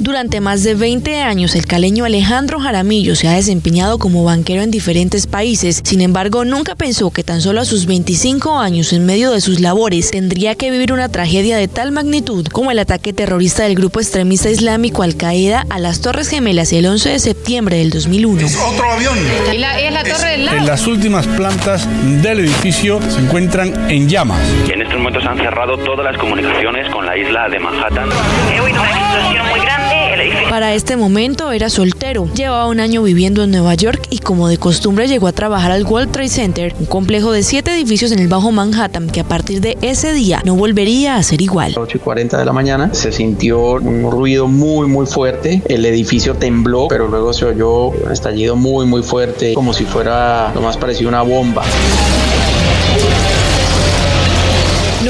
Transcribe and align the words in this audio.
Durante 0.00 0.40
más 0.40 0.62
de 0.62 0.74
20 0.74 1.20
años, 1.20 1.54
el 1.54 1.66
caleño 1.66 2.06
Alejandro 2.06 2.58
Jaramillo 2.58 3.14
se 3.14 3.28
ha 3.28 3.32
desempeñado 3.32 3.98
como 3.98 4.24
banquero 4.24 4.62
en 4.62 4.70
diferentes 4.70 5.26
países. 5.26 5.82
Sin 5.84 6.00
embargo, 6.00 6.46
nunca 6.46 6.74
pensó 6.74 7.10
que 7.10 7.22
tan 7.22 7.42
solo 7.42 7.60
a 7.60 7.66
sus 7.66 7.84
25 7.84 8.58
años, 8.58 8.94
en 8.94 9.04
medio 9.04 9.30
de 9.30 9.42
sus 9.42 9.60
labores, 9.60 10.10
tendría 10.10 10.54
que 10.54 10.70
vivir 10.70 10.94
una 10.94 11.10
tragedia 11.10 11.58
de 11.58 11.68
tal 11.68 11.92
magnitud 11.92 12.46
como 12.46 12.70
el 12.70 12.78
ataque 12.78 13.12
terrorista 13.12 13.64
del 13.64 13.74
grupo 13.74 14.00
extremista 14.00 14.48
islámico 14.48 15.02
Al-Qaeda 15.02 15.66
a 15.68 15.78
las 15.78 16.00
Torres 16.00 16.30
Gemelas 16.30 16.72
el 16.72 16.86
11 16.86 17.10
de 17.10 17.18
septiembre 17.18 17.76
del 17.76 17.90
2001. 17.90 18.40
Es 18.40 18.56
otro 18.56 18.90
avión. 18.90 19.18
¿Y 19.52 19.58
la, 19.58 19.80
es 19.80 19.92
la 19.92 20.02
torre 20.02 20.30
del 20.30 20.46
lado? 20.46 20.56
En 20.56 20.66
las 20.66 20.86
últimas 20.86 21.26
plantas 21.26 21.86
del 22.22 22.40
edificio 22.40 23.00
se 23.10 23.20
encuentran 23.20 23.90
en 23.90 24.08
llamas. 24.08 24.40
Y 24.66 24.72
en 24.72 24.80
estos 24.80 24.96
momentos 24.96 25.26
han 25.26 25.36
cerrado 25.36 25.76
todas 25.76 26.06
las 26.06 26.16
comunicaciones 26.16 26.90
con 26.90 27.04
la 27.04 27.18
isla 27.18 27.50
de 27.50 27.58
Manhattan. 27.58 28.08
He 28.50 28.60
oído 28.62 28.80
una 28.80 28.90
explosión 28.90 29.46
muy 29.46 29.60
grande. 29.60 29.90
El 30.14 30.20
edificio 30.20 30.39
Para 30.50 30.74
este 30.74 30.96
momento 30.96 31.52
era 31.52 31.70
soltero, 31.70 32.26
llevaba 32.34 32.66
un 32.66 32.80
año 32.80 33.04
viviendo 33.04 33.44
en 33.44 33.52
Nueva 33.52 33.76
York 33.76 34.08
y 34.10 34.18
como 34.18 34.48
de 34.48 34.58
costumbre 34.58 35.06
llegó 35.06 35.28
a 35.28 35.32
trabajar 35.32 35.70
al 35.70 35.86
World 35.86 36.10
Trade 36.10 36.28
Center, 36.28 36.74
un 36.76 36.86
complejo 36.86 37.30
de 37.30 37.44
siete 37.44 37.72
edificios 37.72 38.10
en 38.10 38.18
el 38.18 38.26
Bajo 38.26 38.50
Manhattan 38.50 39.08
que 39.10 39.20
a 39.20 39.24
partir 39.24 39.60
de 39.60 39.78
ese 39.80 40.12
día 40.12 40.42
no 40.44 40.56
volvería 40.56 41.14
a 41.14 41.22
ser 41.22 41.40
igual. 41.40 41.74
8 41.76 41.98
y 41.98 42.00
40 42.00 42.36
de 42.36 42.44
la 42.44 42.52
mañana 42.52 42.92
se 42.92 43.12
sintió 43.12 43.74
un 43.74 44.10
ruido 44.10 44.48
muy 44.48 44.88
muy 44.88 45.06
fuerte, 45.06 45.62
el 45.68 45.86
edificio 45.86 46.34
tembló, 46.34 46.88
pero 46.88 47.06
luego 47.06 47.32
se 47.32 47.44
oyó 47.44 47.90
un 47.90 48.10
estallido 48.10 48.56
muy 48.56 48.86
muy 48.86 49.04
fuerte, 49.04 49.54
como 49.54 49.72
si 49.72 49.84
fuera 49.84 50.52
lo 50.52 50.62
más 50.62 50.76
parecido 50.76 51.10
a 51.10 51.22
una 51.22 51.22
bomba. 51.22 51.62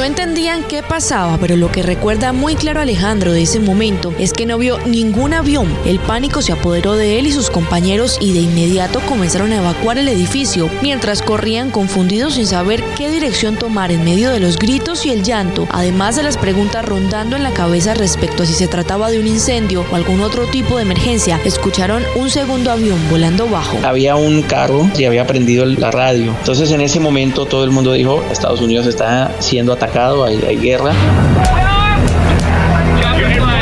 No 0.01 0.07
entendían 0.07 0.65
qué 0.67 0.83
pasaba, 0.83 1.37
pero 1.37 1.57
lo 1.57 1.71
que 1.71 1.83
recuerda 1.83 2.33
muy 2.33 2.55
claro 2.55 2.81
Alejandro 2.81 3.33
de 3.33 3.43
ese 3.43 3.61
momento 3.61 4.15
es 4.19 4.33
que 4.33 4.47
no 4.47 4.57
vio 4.57 4.79
ningún 4.87 5.35
avión. 5.35 5.71
El 5.85 5.99
pánico 6.01 6.41
se 6.41 6.53
apoderó 6.53 6.97
de 6.97 7.19
él 7.19 7.27
y 7.27 7.33
sus 7.33 7.51
compañeros 7.51 8.17
y 8.19 8.33
de 8.33 8.41
inmediato 8.41 9.01
comenzaron 9.01 9.53
a 9.53 9.59
evacuar 9.59 9.98
el 9.98 10.09
edificio, 10.09 10.70
mientras 10.81 11.20
corrían 11.20 11.70
confundidos 11.70 12.37
sin 12.37 12.47
saber 12.47 12.83
qué 12.97 13.11
dirección 13.11 13.57
tomar 13.57 13.92
en 13.92 14.03
medio 14.03 14.31
de 14.31 14.41
los 14.41 14.57
gritos 14.57 15.05
y 15.05 15.11
el 15.11 15.23
llanto, 15.23 15.69
además 15.70 16.17
de 16.17 16.23
las 16.23 16.39
preguntas 16.39 16.83
rondando 16.83 17.37
en 17.37 17.42
la 17.42 17.53
cabeza 17.53 17.92
respecto 17.92 18.45
a 18.45 18.47
si 18.47 18.55
se 18.55 18.69
trataba 18.69 19.11
de 19.11 19.20
un 19.20 19.27
incendio 19.27 19.85
o 19.92 19.97
algún 19.97 20.23
otro 20.23 20.47
tipo 20.47 20.79
de 20.79 20.85
emergencia. 20.85 21.39
Escucharon 21.45 22.03
un 22.17 22.31
segundo 22.31 22.70
avión 22.70 22.98
volando 23.11 23.47
bajo. 23.48 23.77
Había 23.85 24.17
un 24.17 24.41
carro 24.41 24.89
y 24.97 25.05
había 25.05 25.27
prendido 25.27 25.67
la 25.67 25.91
radio. 25.91 26.35
Entonces 26.39 26.70
en 26.70 26.81
ese 26.81 27.01
momento 27.01 27.45
todo 27.45 27.64
el 27.64 27.70
mundo 27.70 27.92
dijo, 27.92 28.25
Estados 28.33 28.62
Unidos 28.62 28.87
está 28.87 29.31
siendo 29.41 29.75
atacado, 29.75 29.89
hay, 30.24 30.42
hay 30.46 30.56
guerra. 30.56 30.92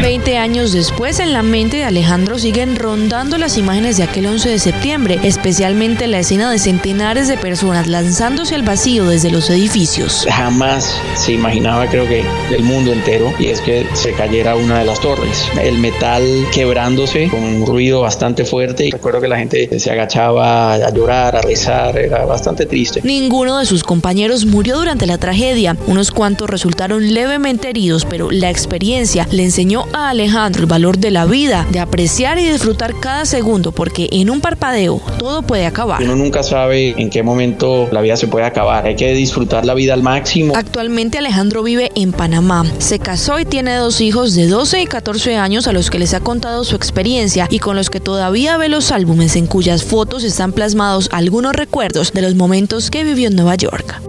20 0.08 0.38
años 0.38 0.72
después, 0.72 1.20
en 1.20 1.34
la 1.34 1.42
mente 1.42 1.76
de 1.76 1.84
Alejandro 1.84 2.38
siguen 2.38 2.76
rondando 2.76 3.36
las 3.36 3.58
imágenes 3.58 3.98
de 3.98 4.04
aquel 4.04 4.24
11 4.24 4.48
de 4.48 4.58
septiembre, 4.58 5.20
especialmente 5.22 6.06
la 6.06 6.20
escena 6.20 6.50
de 6.50 6.58
centenares 6.58 7.28
de 7.28 7.36
personas 7.36 7.86
lanzándose 7.88 8.54
al 8.54 8.62
vacío 8.62 9.04
desde 9.04 9.30
los 9.30 9.50
edificios. 9.50 10.26
Jamás 10.30 10.98
se 11.14 11.32
imaginaba, 11.32 11.86
creo 11.88 12.08
que, 12.08 12.24
del 12.48 12.62
mundo 12.62 12.90
entero, 12.90 13.34
y 13.38 13.48
es 13.48 13.60
que 13.60 13.86
se 13.92 14.14
cayera 14.14 14.56
una 14.56 14.78
de 14.78 14.86
las 14.86 14.98
torres. 14.98 15.46
El 15.60 15.76
metal 15.76 16.24
quebrándose 16.54 17.28
con 17.28 17.42
un 17.42 17.66
ruido 17.66 18.00
bastante 18.00 18.46
fuerte. 18.46 18.88
Recuerdo 18.90 19.20
que 19.20 19.28
la 19.28 19.36
gente 19.36 19.78
se 19.78 19.90
agachaba 19.90 20.72
a 20.72 20.90
llorar, 20.90 21.36
a 21.36 21.42
rezar, 21.42 21.98
era 21.98 22.24
bastante 22.24 22.64
triste. 22.64 23.02
Ninguno 23.04 23.58
de 23.58 23.66
sus 23.66 23.84
compañeros 23.84 24.46
murió 24.46 24.78
durante 24.78 25.04
la 25.04 25.18
tragedia. 25.18 25.76
Unos 25.86 26.12
cuantos 26.12 26.48
resultaron 26.48 27.12
levemente 27.12 27.68
heridos, 27.68 28.06
pero 28.06 28.30
la 28.30 28.48
experiencia 28.48 29.28
le 29.30 29.42
enseñó 29.42 29.84
a 30.06 30.10
Alejandro 30.10 30.62
el 30.62 30.66
valor 30.66 30.98
de 30.98 31.10
la 31.10 31.24
vida, 31.24 31.66
de 31.70 31.80
apreciar 31.80 32.38
y 32.38 32.44
disfrutar 32.44 32.94
cada 33.00 33.24
segundo, 33.24 33.72
porque 33.72 34.08
en 34.12 34.30
un 34.30 34.40
parpadeo 34.40 35.00
todo 35.18 35.42
puede 35.42 35.66
acabar. 35.66 36.02
Uno 36.02 36.16
nunca 36.16 36.42
sabe 36.42 36.94
en 37.00 37.10
qué 37.10 37.22
momento 37.22 37.88
la 37.90 38.00
vida 38.00 38.16
se 38.16 38.28
puede 38.28 38.46
acabar. 38.46 38.86
Hay 38.86 38.96
que 38.96 39.12
disfrutar 39.12 39.64
la 39.64 39.74
vida 39.74 39.94
al 39.94 40.02
máximo. 40.02 40.54
Actualmente 40.56 41.18
Alejandro 41.18 41.62
vive 41.62 41.90
en 41.94 42.12
Panamá. 42.12 42.64
Se 42.78 42.98
casó 42.98 43.38
y 43.38 43.44
tiene 43.44 43.74
dos 43.76 44.00
hijos 44.00 44.34
de 44.34 44.46
12 44.46 44.82
y 44.82 44.86
14 44.86 45.36
años 45.36 45.66
a 45.66 45.72
los 45.72 45.90
que 45.90 45.98
les 45.98 46.14
ha 46.14 46.20
contado 46.20 46.64
su 46.64 46.76
experiencia 46.76 47.46
y 47.50 47.58
con 47.58 47.76
los 47.76 47.90
que 47.90 48.00
todavía 48.00 48.56
ve 48.56 48.68
los 48.68 48.92
álbumes 48.92 49.36
en 49.36 49.46
cuyas 49.46 49.84
fotos 49.84 50.24
están 50.24 50.52
plasmados 50.52 51.08
algunos 51.12 51.54
recuerdos 51.54 52.12
de 52.12 52.22
los 52.22 52.34
momentos 52.34 52.90
que 52.90 53.04
vivió 53.04 53.28
en 53.28 53.36
Nueva 53.36 53.56
York. 53.56 54.07